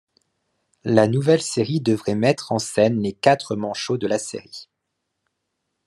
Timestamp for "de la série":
3.99-4.67